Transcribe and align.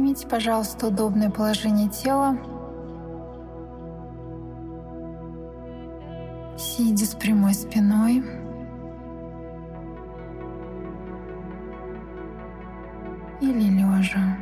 Примите, 0.00 0.26
пожалуйста, 0.26 0.86
удобное 0.86 1.28
положение 1.28 1.90
тела. 1.90 2.38
Сидя 6.56 7.04
с 7.04 7.14
прямой 7.14 7.52
спиной. 7.52 8.24
Или 13.42 13.68
лежа. 13.68 14.38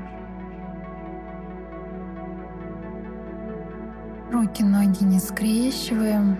Руки, 4.30 4.62
ноги 4.62 5.02
не 5.02 5.18
скрещиваем. 5.18 6.38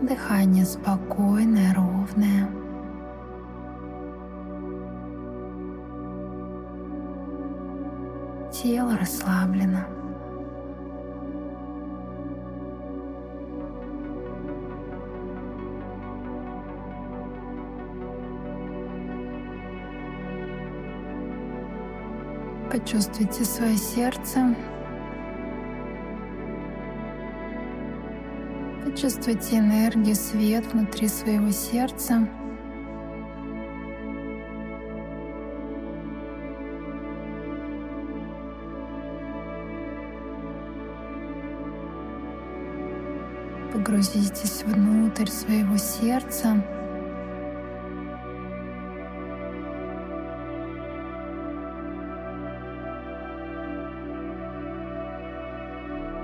Дыхание 0.00 0.64
спокойное, 0.64 1.72
ровное. 1.72 2.61
Тело 8.62 8.96
расслаблено. 8.96 9.80
Почувствуйте 22.70 23.44
свое 23.44 23.76
сердце. 23.76 24.54
Почувствуйте 28.84 29.58
энергию, 29.58 30.14
свет 30.14 30.64
внутри 30.72 31.08
своего 31.08 31.50
сердца. 31.50 32.28
Погрузитесь 44.02 44.64
внутрь 44.64 45.28
своего 45.28 45.76
сердца. 45.76 46.60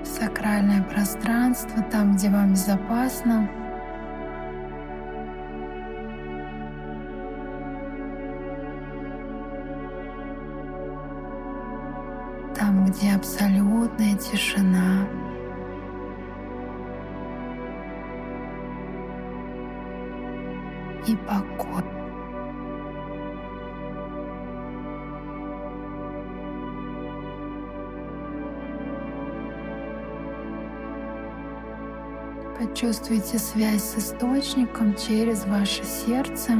сакральное 0.03 0.83
пространство, 0.83 1.81
там, 1.83 2.15
где 2.15 2.29
вам 2.29 2.51
безопасно. 2.51 3.49
Там, 12.53 12.85
где 12.87 13.15
абсолютная 13.15 14.17
тишина. 14.17 15.07
И 21.07 21.15
покой. 21.15 21.83
Почувствуйте 32.59 33.39
связь 33.39 33.81
с 33.81 33.97
источником 33.97 34.93
через 34.93 35.45
ваше 35.45 35.83
сердце. 35.83 36.51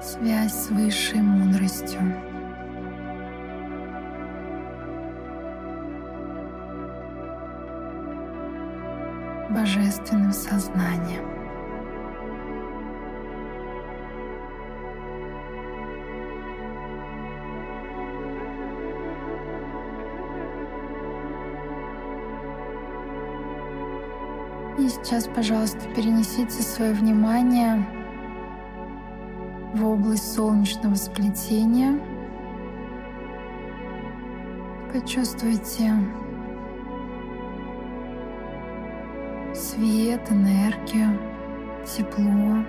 Связь 0.00 0.54
с 0.54 0.70
высшей 0.70 1.20
мудростью. 1.20 2.31
Божественным 10.12 10.32
сознанием. 10.32 11.24
И 24.78 24.88
сейчас, 24.88 25.28
пожалуйста, 25.28 25.80
перенесите 25.94 26.62
свое 26.62 26.92
внимание 26.92 27.86
в 29.74 29.86
область 29.86 30.34
солнечного 30.34 30.94
сплетения. 30.94 31.98
Почувствуйте 34.92 35.92
свет, 39.72 40.20
энергию, 40.30 41.18
тепло. 41.86 42.62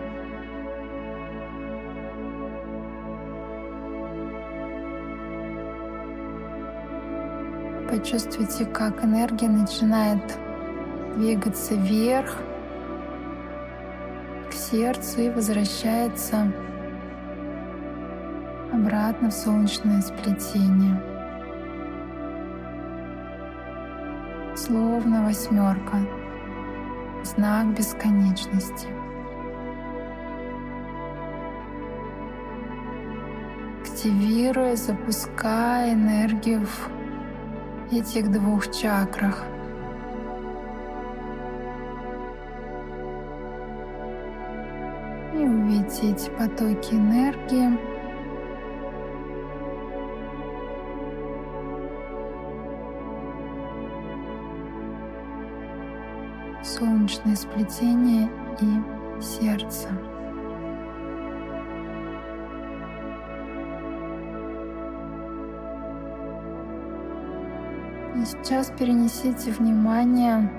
Почувствуйте, 7.89 8.65
как 8.65 9.03
энергия 9.03 9.49
начинает 9.49 10.39
двигаться 11.17 11.75
вверх 11.75 12.37
к 14.49 14.53
сердцу 14.53 15.21
и 15.21 15.29
возвращается 15.29 16.51
обратно 18.71 19.29
в 19.29 19.33
солнечное 19.33 20.01
сплетение. 20.01 21.01
Словно 24.55 25.25
восьмерка, 25.25 25.97
знак 27.23 27.67
бесконечности. 27.73 28.87
Активируя, 33.81 34.75
запуская 34.75 35.93
энергию 35.93 36.65
в 36.65 37.93
этих 37.93 38.31
двух 38.31 38.69
чакрах. 38.71 39.45
увидите 45.83 46.11
эти 46.11 46.29
потоки 46.29 46.93
энергии. 46.93 47.92
Солнечное 57.03 57.35
сплетение 57.35 58.29
и 58.61 59.21
сердце. 59.21 59.89
И 68.15 68.23
сейчас 68.23 68.71
перенесите 68.79 69.51
внимание 69.51 70.49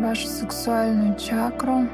вашу 0.00 0.28
сексуальную 0.28 1.18
чакру. 1.18 1.88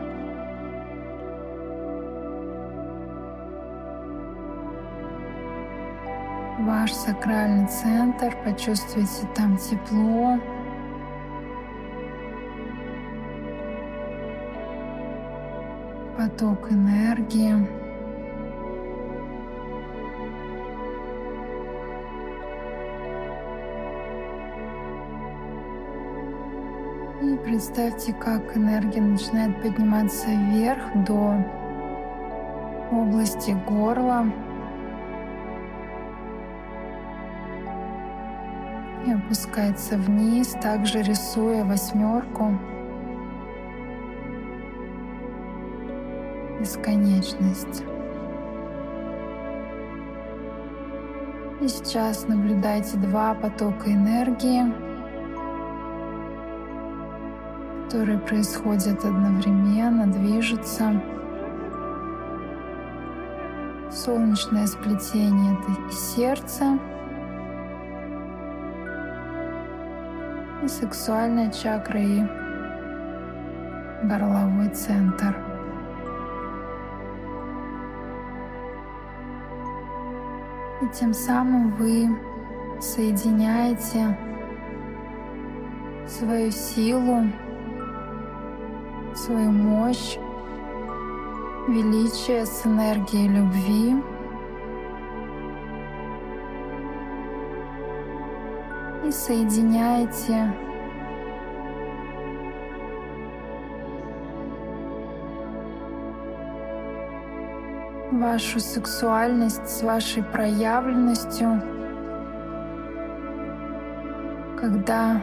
Ваш 6.91 6.99
сакральный 6.99 7.69
центр, 7.69 8.37
почувствуйте 8.45 9.25
там 9.37 9.57
тепло. 9.57 10.41
Поток 16.19 16.73
энергии. 16.73 17.55
И 27.23 27.37
представьте, 27.45 28.13
как 28.15 28.57
энергия 28.57 29.01
начинает 29.01 29.63
подниматься 29.63 30.27
вверх 30.29 30.83
до 31.07 31.37
области 32.91 33.53
горла. 33.69 34.27
Опускается 39.31 39.97
вниз, 39.97 40.57
также 40.61 41.03
рисуя 41.03 41.65
восьмерку. 41.65 42.59
Бесконечность. 46.59 47.85
И 51.61 51.69
сейчас 51.69 52.27
наблюдайте 52.27 52.97
два 52.97 53.35
потока 53.35 53.93
энергии, 53.93 54.65
которые 57.85 58.19
происходят 58.19 59.05
одновременно, 59.05 60.09
движутся. 60.09 61.01
Солнечное 63.93 64.67
сплетение— 64.67 65.57
это 65.63 65.81
и 65.89 65.93
сердце, 65.93 66.81
и 70.63 70.69
сексуальная 70.69 71.51
чакра, 71.51 72.01
и 72.01 72.23
горловой 74.05 74.69
центр. 74.69 75.37
И 80.83 80.89
тем 80.99 81.13
самым 81.13 81.71
вы 81.77 82.09
соединяете 82.81 84.17
свою 86.07 86.51
силу, 86.51 87.25
свою 89.15 89.51
мощь, 89.51 90.17
величие 91.69 92.47
с 92.47 92.67
энергией 92.67 93.29
любви. 93.29 93.97
И 99.11 99.13
соединяете 99.13 100.53
вашу 108.13 108.61
сексуальность 108.61 109.69
с 109.69 109.83
вашей 109.83 110.23
проявленностью, 110.23 111.61
когда 114.61 115.21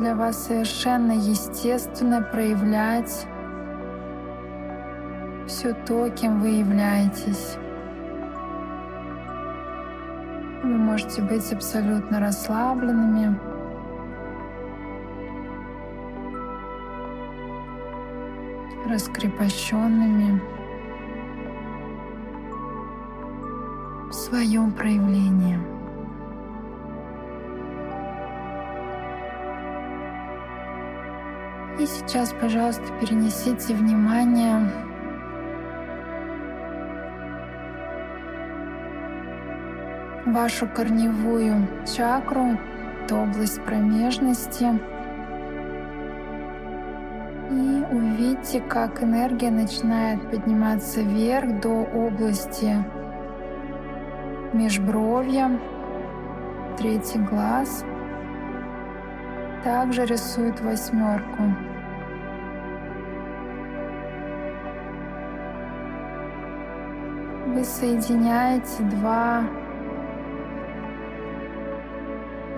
для 0.00 0.16
вас 0.16 0.46
совершенно 0.46 1.12
естественно 1.12 2.22
проявлять 2.22 3.24
все 5.46 5.74
то, 5.86 6.10
кем 6.10 6.40
вы 6.40 6.48
являетесь. 6.48 7.56
Вы 10.70 10.78
можете 10.78 11.20
быть 11.20 11.52
абсолютно 11.52 12.20
расслабленными, 12.20 13.36
раскрепощенными 18.88 20.40
в 24.10 24.12
своем 24.12 24.70
проявлении. 24.70 25.58
И 31.80 31.86
сейчас, 31.86 32.32
пожалуйста, 32.40 32.84
перенесите 33.00 33.74
внимание 33.74 34.89
вашу 40.32 40.66
корневую 40.66 41.66
чакру, 41.86 42.58
это 43.04 43.16
область 43.16 43.62
промежности. 43.64 44.66
И 47.50 47.84
увидите, 47.90 48.60
как 48.60 49.02
энергия 49.02 49.50
начинает 49.50 50.30
подниматься 50.30 51.00
вверх 51.00 51.60
до 51.60 51.70
области 51.70 52.76
межбровья, 54.52 55.58
третий 56.78 57.18
глаз. 57.18 57.84
Также 59.64 60.06
рисует 60.06 60.60
восьмерку. 60.60 61.42
Вы 67.48 67.64
соединяете 67.64 68.82
два 68.84 69.42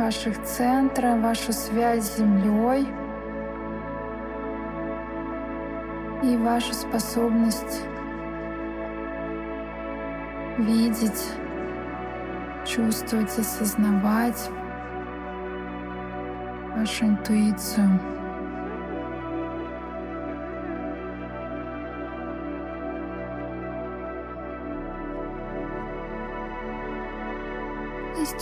ваших 0.03 0.43
центра, 0.43 1.17
вашу 1.17 1.53
связь 1.53 2.05
с 2.05 2.19
Землей— 2.19 2.89
и 6.23 6.37
ваша 6.37 6.73
способность 6.73 7.83
видеть, 10.59 11.33
чувствовать, 12.65 13.37
осознавать 13.37 14.51
вашу 16.77 17.07
интуицию. 17.07 18.22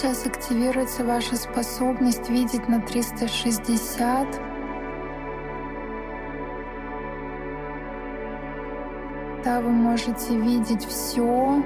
Сейчас 0.01 0.25
активируется 0.25 1.05
ваша 1.05 1.37
способность 1.37 2.31
видеть 2.31 2.67
на 2.69 2.81
360 2.81 4.41
когда 9.37 9.61
вы 9.61 9.71
можете 9.71 10.39
видеть 10.39 10.87
все 10.87 11.63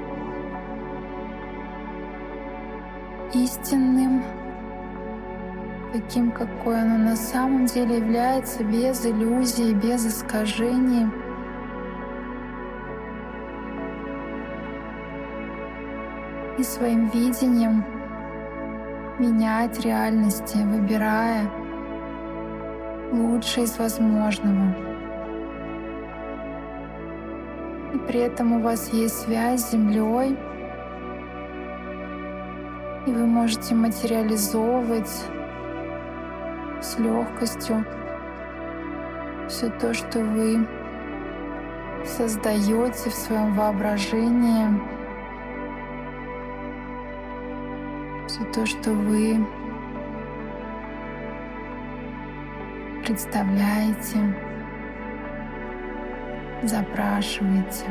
истинным, 3.33 4.21
таким, 5.93 6.31
какой 6.31 6.81
оно 6.81 6.97
на 6.97 7.15
самом 7.15 7.67
деле 7.67 7.97
является, 7.97 8.63
без 8.65 9.05
иллюзий, 9.05 9.73
без 9.73 10.05
искажений. 10.05 11.07
И 16.57 16.63
своим 16.63 17.09
видением 17.09 17.94
менять 19.19 19.79
реальности, 19.85 20.57
выбирая 20.57 21.49
лучшее 23.11 23.65
из 23.65 23.77
возможного. 23.77 24.75
при 28.07 28.19
этом 28.19 28.53
у 28.53 28.59
вас 28.59 28.93
есть 28.93 29.21
связь 29.21 29.61
с 29.61 29.71
Землей, 29.71 30.37
и 33.07 33.11
вы 33.11 33.25
можете 33.25 33.73
материализовывать 33.73 35.09
с 36.81 36.99
легкостью 36.99 37.85
все 39.47 39.69
то, 39.69 39.93
что 39.93 40.19
вы 40.19 40.67
создаете 42.05 43.09
в 43.09 43.13
своем 43.13 43.53
воображении, 43.53 44.94
все 48.35 48.43
то, 48.51 48.65
что 48.65 48.91
вы 48.91 49.47
представляете 53.05 54.17
запрашиваете. 56.63 57.85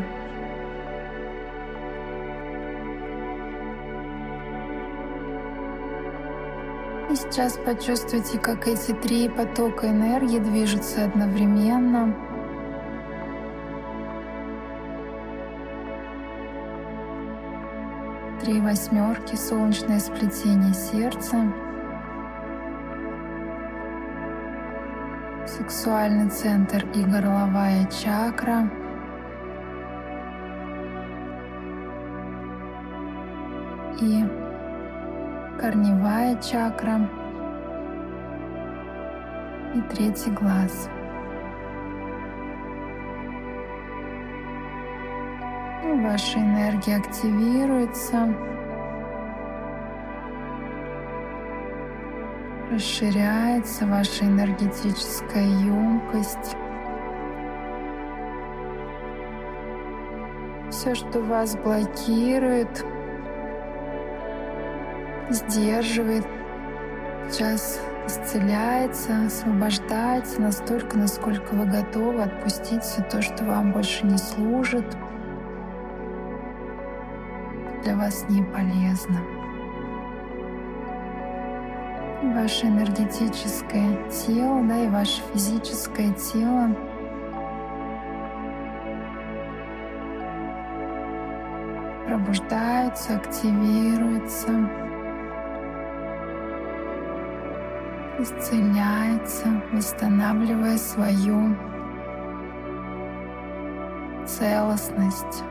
И 7.11 7.17
сейчас 7.17 7.57
почувствуйте, 7.65 8.39
как 8.39 8.69
эти 8.69 8.93
три 8.93 9.31
потока 9.31 9.89
энергии 9.89 10.41
движутся 10.41 11.07
одновременно. 11.07 12.15
Три 18.45 18.61
восьмерки, 18.61 19.37
солнечное 19.37 19.99
сплетение 19.99 20.75
сердца. 20.75 21.51
сексуальный 25.47 26.29
центр 26.29 26.85
и 26.95 27.03
горловая 27.05 27.87
чакра. 27.87 28.71
И 34.03 34.25
корневая 35.59 36.37
чакра. 36.43 37.09
И 39.75 39.81
третий 39.95 40.33
глаз. 40.33 40.91
Ваша 46.03 46.39
энергия 46.39 46.97
активируется. 46.97 48.35
расширяется 52.71 53.87
ваша 53.87 54.25
энергетическая 54.25 55.45
емкость. 55.45 56.57
все, 60.85 60.95
что 60.95 61.21
вас 61.21 61.57
блокирует, 61.57 62.85
сдерживает, 65.31 66.27
сейчас 67.31 67.81
исцеляется, 68.07 69.25
освобождается 69.27 70.43
настолько, 70.43 70.99
насколько 70.99 71.55
вы 71.55 71.65
готовы 71.65 72.23
отпустить 72.23 72.83
все 72.83 73.03
то, 73.03 73.23
что 73.23 73.45
вам 73.45 73.73
больше 73.73 74.05
не 74.05 74.19
служит, 74.19 74.85
для 77.85 77.97
вас 77.97 78.25
не 78.29 78.43
полезно. 78.43 79.21
Ваше 82.35 82.67
энергетическое 82.67 83.97
тело, 84.09 84.63
да, 84.63 84.85
и 84.85 84.89
ваше 84.89 85.23
физическое 85.33 86.11
тело 86.13 86.75
пробуждаются, 92.07 93.17
активируются. 93.17 94.71
исцеляется, 98.17 99.49
восстанавливая 99.73 100.79
свою 100.79 101.55
целостность. 104.25 105.45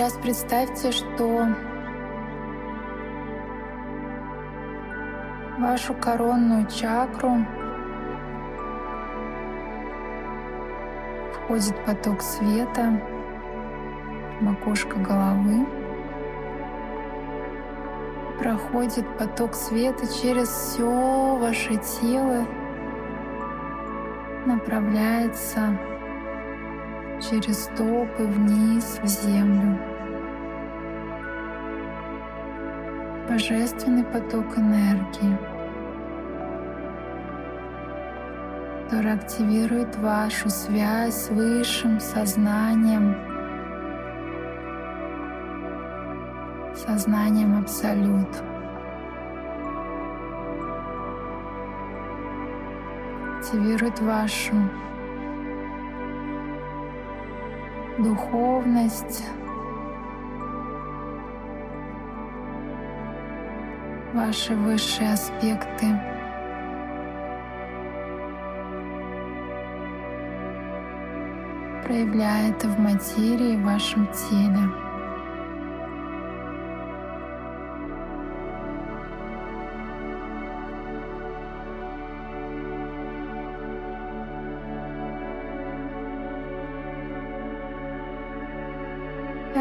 Сейчас 0.00 0.14
представьте, 0.14 0.92
что 0.92 1.46
вашу 5.58 5.92
коронную 5.92 6.66
чакру 6.68 7.44
входит 11.34 11.74
поток 11.84 12.22
света, 12.22 12.98
макушка 14.40 14.96
головы. 14.96 15.66
Проходит 18.38 19.06
поток 19.18 19.54
света 19.54 20.06
через 20.22 20.48
все 20.48 21.36
ваше 21.36 21.76
тело, 21.76 22.46
направляется 24.46 25.78
через 27.30 27.64
стопы 27.64 28.24
вниз 28.24 28.98
в 29.02 29.06
землю. 29.06 29.78
Божественный 33.28 34.04
поток 34.04 34.58
энергии— 34.58 35.38
который 38.90 39.12
активирует 39.12 39.96
вашу 39.98 40.50
связь 40.50 41.14
с 41.14 41.28
высшим 41.30 42.00
сознанием, 42.00 43.14
сознанием 46.74 47.56
Абсолют. 47.60 48.28
Активирует 53.38 54.00
вашу 54.00 54.54
духовность, 58.02 59.24
ваши 64.12 64.54
высшие 64.54 65.12
аспекты— 65.12 65.86
проявляя 71.90 72.50
это 72.50 72.68
в 72.68 72.78
материи 72.78 73.56
в 73.56 73.64
вашем 73.64 74.06
теле. 74.12 74.89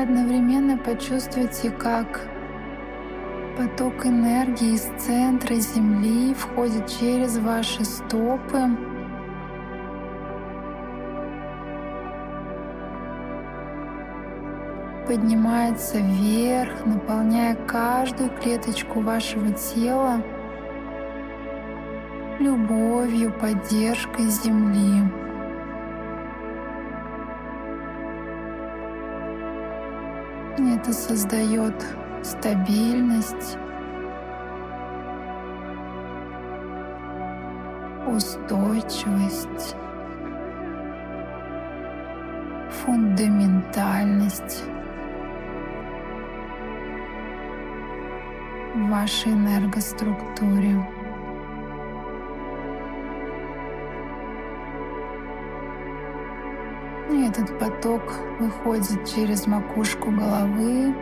Одновременно 0.01 0.77
почувствуйте, 0.77 1.71
как 1.71 2.21
поток 3.57 4.05
энергии 4.05 4.75
из 4.75 4.83
центра 4.97 5.55
Земли 5.55 6.33
входит 6.33 6.87
через 6.87 7.37
ваши 7.37 7.83
стопы 7.83 8.61
поднимается 15.05 15.97
вверх, 15.97 16.85
наполняя 16.85 17.55
каждую 17.55 18.29
клеточку 18.39 19.01
вашего 19.01 19.51
тела 19.51 20.23
любовью, 22.39 23.33
поддержкой 23.33 24.29
Земли. 24.29 25.18
Это 30.89 30.97
создает 30.97 31.85
стабильность, 32.23 33.57
устойчивость, 38.07 39.75
фундаментальность. 42.83 44.63
в 48.75 48.89
вашей 48.89 49.33
энергоструктуре. 49.33 50.75
Этот 57.27 57.59
поток 57.59 58.01
выходит 58.39 59.05
через 59.05 59.45
макушку 59.45 60.09
головы 60.09 60.95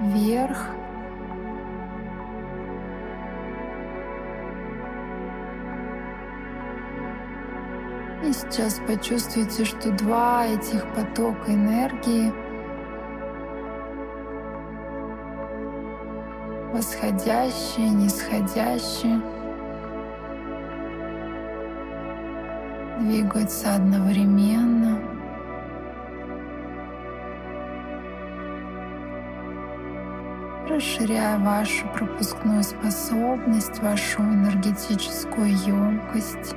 вверх. 0.00 0.66
И 8.24 8.32
сейчас 8.32 8.80
почувствуйте, 8.86 9.64
что 9.64 9.90
два 9.92 10.46
этих 10.46 10.86
потока 10.94 11.52
энергии— 11.52 12.32
восходящие, 16.72 17.90
нисходящие, 17.90 19.20
двигаются 23.10 23.74
одновременно. 23.74 25.00
расширяя 30.68 31.36
вашу 31.40 31.86
пропускную 31.88 32.62
способность, 32.62 33.82
вашу 33.82 34.22
энергетическую 34.22 35.48
емкость. 35.48 36.54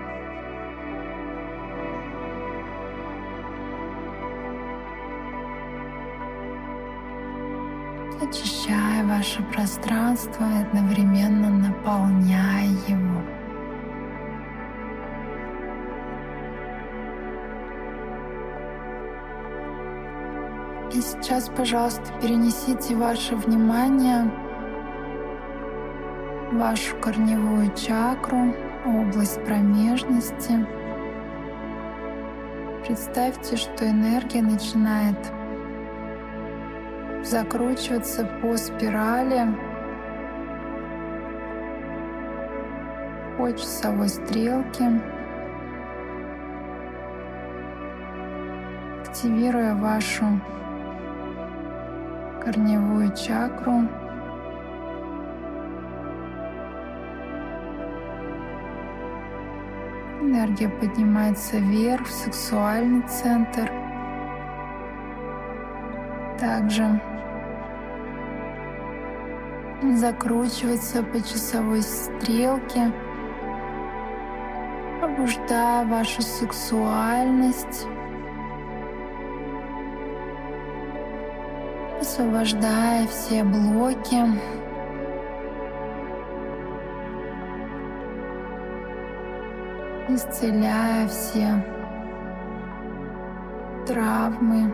очищая 8.22 9.04
ваше 9.04 9.44
пространство 9.52 10.44
и 10.44 10.62
одновременно 10.62 11.50
наполняя 11.50 12.68
его. 12.88 13.33
И 20.94 21.02
сейчас, 21.02 21.50
пожалуйста, 21.50 22.04
перенесите 22.22 22.96
ваше 22.96 23.36
внимание 23.36 24.32
в 26.52 26.58
вашу 26.60 26.96
корневую 26.98 27.74
чакру, 27.74 28.54
область 28.86 29.44
промежности. 29.44 30.68
Представьте, 32.86 33.58
что 33.58 33.90
энергия 33.90 34.44
начинает 34.44 35.18
закручиваться 37.24 38.30
по 38.40 38.56
спирали 38.56 39.48
по 43.36 43.52
часовой 43.52 44.10
стрелке, 44.10 45.02
активируя 49.02 49.74
вашу 49.74 50.26
корневую 52.44 53.16
чакру. 53.16 53.88
Энергия 60.22 60.70
поднимается 60.70 61.58
вверх, 61.58 62.06
в 62.08 62.12
сексуальный 62.12 63.02
центр. 63.08 63.72
Также 66.40 67.00
закручивается 69.94 71.04
по 71.04 71.22
часовой 71.22 71.82
стрелке, 71.82 72.92
пробуждая 75.00 75.86
вашу 75.86 76.22
сексуальность, 76.22 77.88
освобождая 82.14 83.08
все 83.08 83.44
блоки. 83.44 84.18
исцеляя 90.10 91.08
все 91.08 91.48
травмы, 93.88 94.72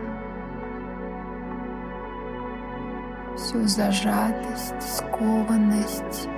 всю 3.36 3.66
зажатость, 3.66 4.82
скованность, 4.82 6.28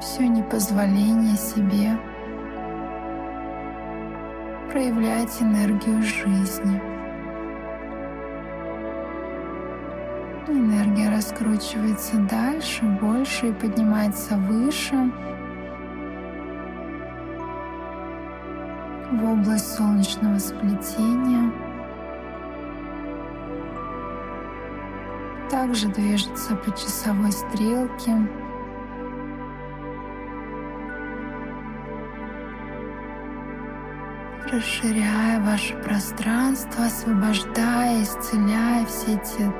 все 0.00 0.26
непозволение 0.28 1.36
себе 1.36 1.98
проявлять 4.70 5.42
энергию 5.42 6.00
жизни. 6.02 6.80
Энергия 10.46 11.10
раскручивается 11.10 12.16
дальше, 12.18 12.84
больше 13.00 13.48
и 13.48 13.52
поднимается 13.52 14.36
выше 14.36 14.94
в 19.10 19.24
область 19.24 19.76
солнечного 19.76 20.38
сплетения. 20.38 21.52
Также 25.50 25.88
движется 25.88 26.54
по 26.54 26.70
часовой 26.70 27.32
стрелке. 27.32 28.16
Расширяя 34.50 35.40
ваше 35.40 35.74
пространство, 35.76 36.86
освобождая, 36.86 38.02
исцеляя 38.02 38.84
все 38.86 39.16
те 39.18 39.52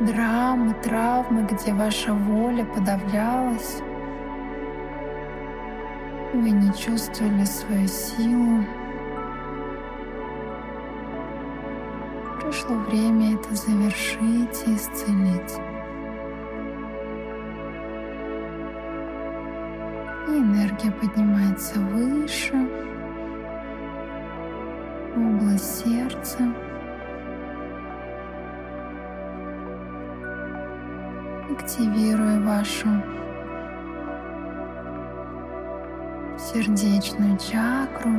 драмы, 0.00 0.74
травмы, 0.82 1.46
где 1.50 1.72
ваша 1.72 2.12
воля 2.12 2.64
подавлялась. 2.64 3.80
Вы 6.32 6.50
не 6.50 6.72
чувствовали 6.74 7.44
свою 7.44 7.86
силу. 7.86 8.64
Пришло 12.42 12.76
время 12.76 13.34
это 13.34 13.54
завершить 13.54 14.64
и 14.66 14.74
исцелить. 14.74 15.58
И 20.28 20.38
энергия 20.38 20.90
поднимается 20.90 21.78
выше, 21.78 22.68
область 25.34 25.84
сердца. 25.84 26.38
активируя 31.50 32.40
вашу 32.40 32.88
сердечную 36.38 37.38
чакру. 37.38 38.10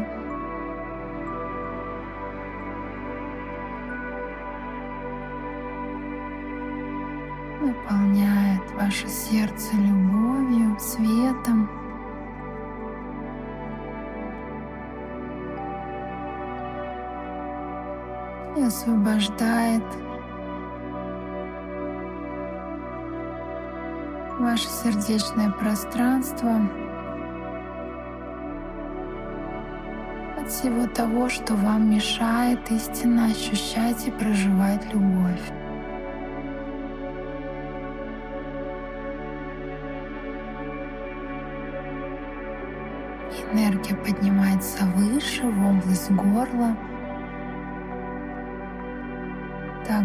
наполняет 7.61 8.71
ваше 8.73 9.07
сердце 9.07 9.75
любовью, 9.75 10.77
светом. 10.79 11.84
Освобождает 18.85 19.83
ваше 24.39 24.67
сердечное 24.67 25.49
пространство 25.49 26.61
от 30.37 30.51
всего 30.51 30.85
того, 30.87 31.29
что 31.29 31.55
вам 31.55 31.89
мешает 31.89 32.59
истинно 32.69 33.25
ощущать 33.25 34.07
и 34.07 34.11
проживать 34.11 34.85
любовь. 34.93 35.51
Энергия 43.51 43.95
поднимается 43.95 44.85
выше, 44.95 45.43
в 45.47 45.65
область 45.65 46.11
горла, 46.11 46.75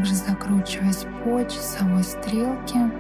также 0.01 0.15
закручиваясь 0.15 1.05
по 1.23 1.45
часовой 1.45 2.03
стрелке. 2.03 2.91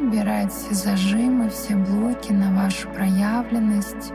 убирает 0.00 0.52
все 0.52 0.74
зажимы, 0.74 1.48
все 1.48 1.74
блоки 1.76 2.32
на 2.32 2.52
вашу 2.54 2.90
проявленность. 2.90 4.12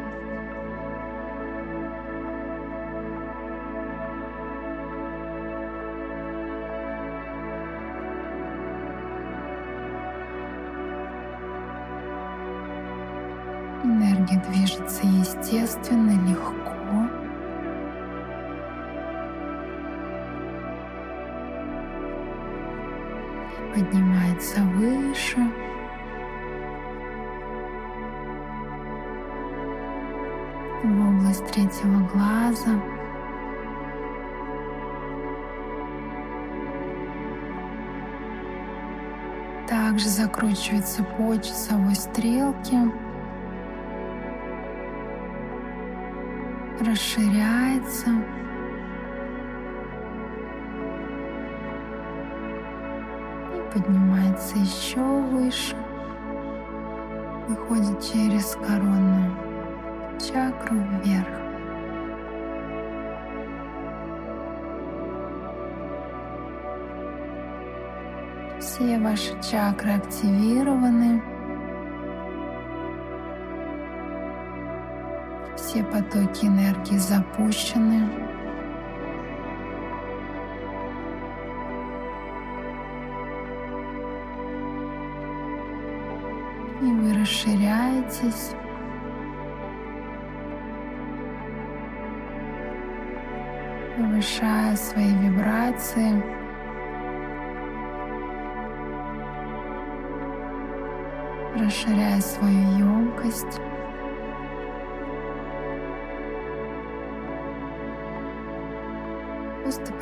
Энергия 14.29 14.41
движется 14.49 15.05
естественно, 15.05 16.11
легко. 16.27 17.07
Поднимается 23.73 24.61
выше. 24.61 25.39
в 30.83 31.09
область 31.09 31.45
третьего 31.47 32.07
глаза. 32.13 32.79
Также 39.67 40.07
закручивается 40.07 41.03
по 41.03 41.35
часовой 41.37 41.95
стрелке. 41.95 42.89
Расширяется. 46.87 48.11
И 53.53 53.73
поднимается 53.73 54.57
еще 54.57 55.01
выше. 55.01 55.75
Выходит 57.49 58.01
через 58.01 58.55
коронную 58.55 59.35
чакру 60.17 60.77
вверх. 61.03 61.27
Все 68.59 68.97
ваши 68.99 69.33
чакры 69.41 69.91
активированы. 69.91 71.21
Все 75.67 75.83
потоки 75.83 76.45
энергии 76.45 76.95
запущены. 76.95 78.07
И 86.81 86.85
вы 86.85 87.19
расширяетесь. 87.19 88.51
повышая 93.97 94.75
свои 94.77 95.13
вибрации. 95.15 96.23
Расширяя 101.59 102.21
свою 102.21 102.61
емкость. 102.77 103.59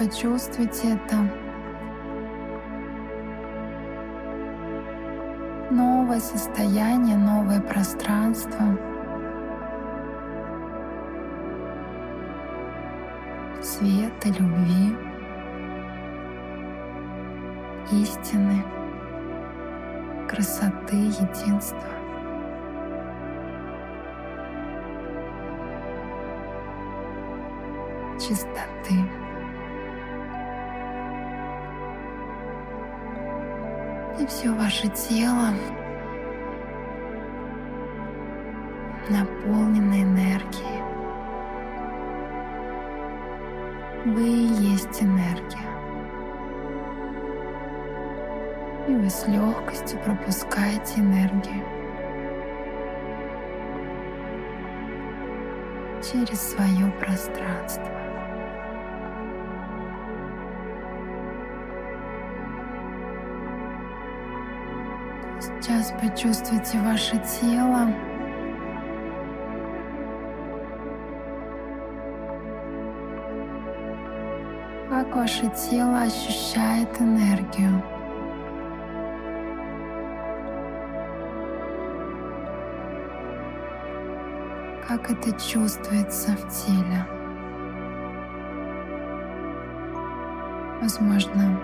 Почувствуйте 0.05 0.93
это. 0.93 1.17
Новое 5.71 6.19
состояние, 6.19 7.17
новое 7.17 7.59
пространство. 7.59 8.77
Света, 13.61 14.29
любви, 14.39 14.95
истины, 17.91 18.63
красоты, 20.27 20.95
единства. 20.95 21.79
чистоты. 28.17 29.24
Все 34.27 34.49
ваше 34.51 34.87
тело 34.87 35.49
наполнено 39.07 40.01
энергией. 40.01 40.81
Вы 44.05 44.27
и 44.27 44.71
есть 44.71 45.03
энергия. 45.03 45.69
И 48.87 48.93
вы 48.93 49.09
с 49.09 49.27
легкостью 49.27 49.99
пропускаете 49.99 51.01
энергию 51.01 51.63
через 56.01 56.41
свое 56.41 56.91
пространство. 56.99 58.04
Сейчас 65.65 65.91
почувствуйте 65.99 66.77
ваше 66.77 67.17
тело. 67.17 67.87
Как 74.87 75.15
ваше 75.15 75.49
тело 75.49 76.01
ощущает 76.01 77.01
энергию. 77.01 77.81
Как 84.87 85.09
это 85.09 85.31
чувствуется 85.31 86.33
в 86.33 86.47
теле. 86.47 87.07
Возможно, 90.79 91.59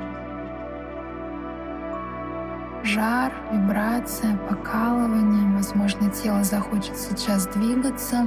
жар, 2.92 3.32
вибрация, 3.52 4.36
покалывание. 4.50 5.56
Возможно, 5.56 6.10
тело 6.10 6.44
захочет 6.44 6.98
сейчас 6.98 7.48
двигаться. 7.48 8.26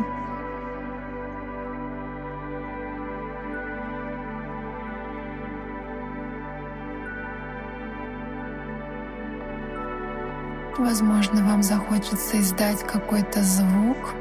Возможно, 10.79 11.45
вам 11.45 11.63
захочется 11.63 12.41
издать 12.41 12.83
какой-то 12.85 13.43
звук, 13.43 14.15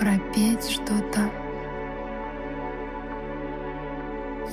пропеть 0.00 0.68
что-то. 0.68 1.45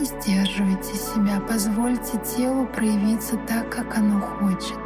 Сдерживайте 0.06 0.96
себя, 0.96 1.42
позвольте 1.48 2.18
телу 2.20 2.66
проявиться 2.68 3.38
так, 3.48 3.70
как 3.70 3.98
оно 3.98 4.20
хочет. 4.20 4.83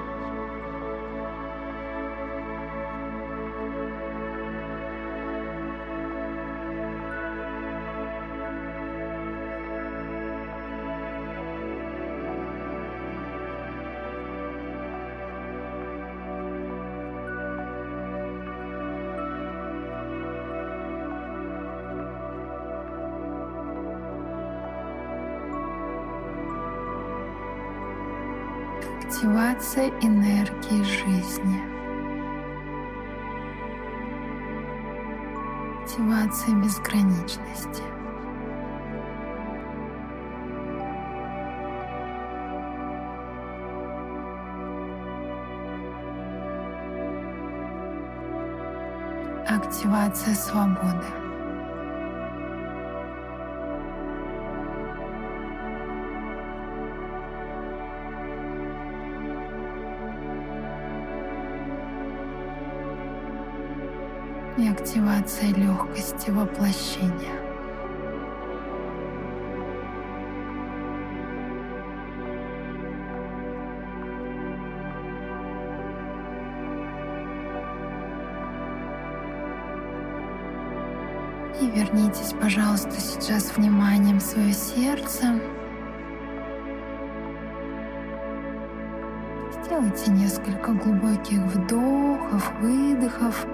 Активация 29.77 29.89
энергии 30.01 30.83
жизни. 30.83 31.61
Активация 35.83 36.55
безграничности. 36.55 37.83
Активация 49.47 50.33
свободы. 50.33 51.26
Активация 64.79 65.53
легкости 65.55 66.29
воплощения. 66.29 67.33
И 81.59 81.65
вернитесь, 81.71 82.33
пожалуйста, 82.39 82.91
сейчас 82.91 83.57
вниманием 83.57 84.19
в 84.19 84.21
свое 84.21 84.53
сердце. 84.53 85.39
Сделайте 89.63 90.11
несколько 90.11 90.71
глубоких 90.73 91.39
вдохов, 91.39 92.53
выдохов. 92.61 93.47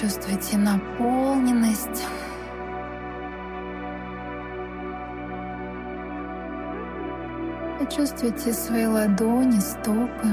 Почувствуйте 0.00 0.56
наполненность. 0.56 2.06
Почувствуйте 7.80 8.52
свои 8.52 8.86
ладони, 8.86 9.58
стопы. 9.58 10.28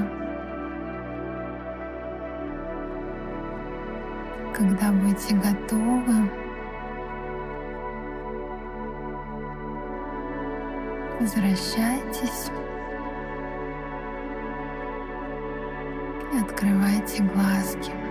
Когда 4.54 4.92
будете 4.92 5.34
готовы, 5.34 6.30
возвращайтесь 11.20 12.52
и 16.32 16.38
открывайте 16.38 17.24
глазки. 17.24 18.05